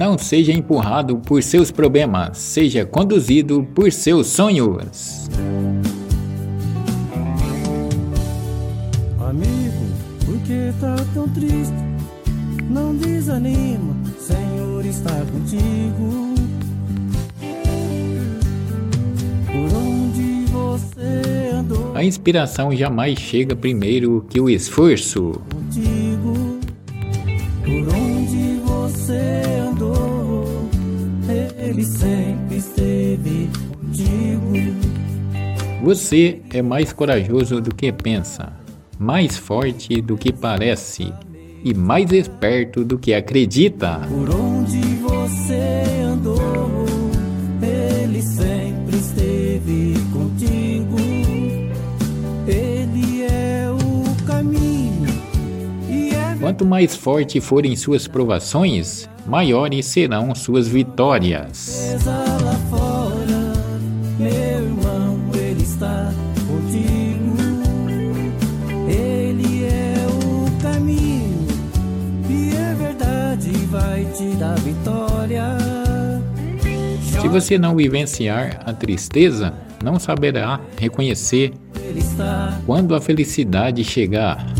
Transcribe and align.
Não 0.00 0.16
seja 0.16 0.50
empurrado 0.50 1.18
por 1.18 1.42
seus 1.42 1.70
problemas, 1.70 2.38
seja 2.38 2.86
conduzido 2.86 3.68
por 3.74 3.92
seus 3.92 4.28
sonhos. 4.28 5.28
Amigo, 9.18 9.84
por 10.24 10.38
que 10.38 10.72
tá 10.80 10.96
tão 11.12 11.28
triste? 11.28 11.74
Não 12.70 12.96
desanima, 12.96 13.94
Senhor 14.18 14.86
está 14.86 15.22
contigo. 15.30 16.34
Por 19.44 19.76
onde 19.76 20.46
você 20.50 21.50
andou? 21.52 21.94
A 21.94 22.02
inspiração 22.02 22.74
jamais 22.74 23.18
chega 23.18 23.54
primeiro 23.54 24.24
que 24.30 24.40
o 24.40 24.48
esforço. 24.48 25.38
Contigo. 25.50 25.99
Ele 31.80 31.88
sempre 31.88 32.56
esteve 32.58 33.48
contigo. 33.70 34.52
Você 35.82 36.42
é 36.52 36.60
mais 36.60 36.92
corajoso 36.92 37.58
do 37.58 37.74
que 37.74 37.90
pensa, 37.90 38.52
mais 38.98 39.38
forte 39.38 40.02
do 40.02 40.14
que 40.14 40.30
parece 40.30 41.10
e 41.64 41.72
mais 41.72 42.12
esperto 42.12 42.84
do 42.84 42.98
que 42.98 43.14
acredita. 43.14 43.98
Por 44.06 44.28
onde 44.28 44.78
você 44.96 46.02
andou, 46.04 46.84
ele 47.62 48.20
sempre 48.20 48.96
esteve 48.98 49.94
contigo. 50.12 50.99
Quanto 56.50 56.66
mais 56.66 56.96
forte 56.96 57.40
forem 57.40 57.76
suas 57.76 58.08
provações, 58.08 59.08
maiores 59.24 59.86
serão 59.86 60.34
suas 60.34 60.66
vitórias. 60.66 61.94
é 61.94 61.94
é. 75.36 75.60
Se 77.20 77.28
você 77.28 77.56
não 77.56 77.76
vivenciar 77.76 78.60
a 78.66 78.72
tristeza, 78.72 79.54
não 79.84 80.00
saberá 80.00 80.58
reconhecer 80.76 81.52
quando 82.66 82.96
a 82.96 83.00
felicidade 83.00 83.84
chegar. 83.84 84.59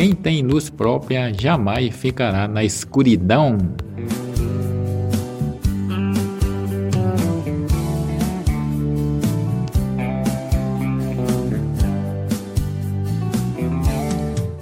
Quem 0.00 0.14
tem 0.14 0.42
luz 0.42 0.70
própria 0.70 1.30
jamais 1.30 1.94
ficará 1.94 2.48
na 2.48 2.64
escuridão. 2.64 3.58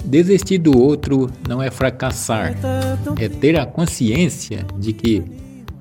Desistir 0.04 0.58
do 0.58 0.76
outro 0.76 1.30
não 1.48 1.62
é 1.62 1.70
fracassar, 1.70 2.56
é 3.16 3.28
ter 3.28 3.60
a 3.60 3.64
consciência 3.64 4.66
de 4.76 4.92
que 4.92 5.22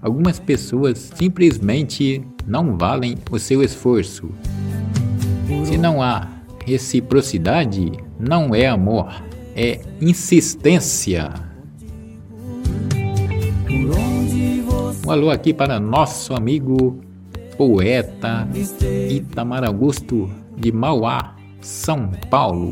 algumas 0.03 0.39
pessoas 0.39 1.11
simplesmente 1.15 2.21
não 2.45 2.77
valem 2.77 3.17
o 3.31 3.39
seu 3.39 3.63
esforço. 3.63 4.29
Se 5.65 5.79
não 5.79 5.99
há 5.99 6.27
reciprocidade, 6.63 7.91
não 8.19 8.53
é 8.53 8.67
amor, 8.67 9.26
é 9.57 9.81
insistência. 9.99 11.33
Um 15.05 15.11
alô 15.11 15.31
aqui 15.31 15.51
para 15.51 15.79
nosso 15.79 16.35
amigo 16.35 17.01
poeta. 17.57 18.47
Itamar 19.09 19.63
Augusto 19.63 20.29
de 20.55 20.71
Mauá, 20.71 21.35
São 21.59 22.11
Paulo. 22.29 22.69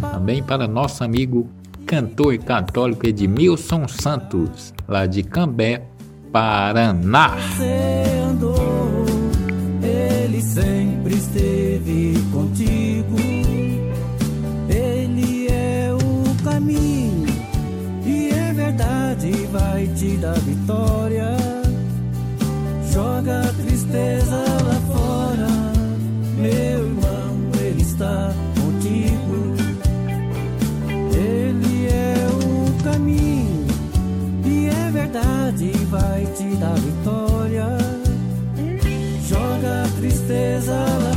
Também 0.00 0.42
para 0.44 0.68
nosso 0.68 1.02
amigo 1.02 1.48
cantor 1.84 2.38
católico 2.38 3.06
Edmilson 3.06 3.88
Santos, 3.88 4.72
lá 4.86 5.06
de 5.06 5.24
Cambé, 5.24 5.82
Paraná. 6.30 7.36
ele 9.82 10.40
sempre 10.40 11.14
esteve 11.14 12.14
contigo. 12.30 12.43
Verdade, 19.24 19.46
vai 19.50 19.86
te 19.88 20.16
dar 20.18 20.38
vitória. 20.40 21.36
Joga 22.92 23.40
a 23.40 23.52
tristeza 23.52 24.36
lá 24.36 24.80
fora, 24.92 25.48
meu 26.36 26.86
irmão, 26.86 27.50
ele 27.60 27.82
está 27.82 28.32
contigo. 28.54 29.54
Ele 31.16 31.88
é 31.88 32.26
o 32.30 32.84
caminho 32.84 33.66
e 34.44 34.68
é 34.68 34.90
verdade, 34.90 35.72
vai 35.90 36.26
te 36.36 36.56
dar 36.56 36.74
vitória. 36.74 37.66
Joga 39.26 39.84
a 39.84 39.88
tristeza 39.98 40.74
lá 40.74 41.14